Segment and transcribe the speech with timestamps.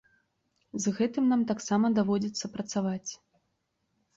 [0.85, 3.11] З гэтым нам таксама даводзіцца працаваць.